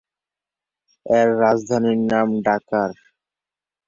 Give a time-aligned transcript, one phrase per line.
[1.05, 2.91] এর রাজধানীর নাম ডাকার।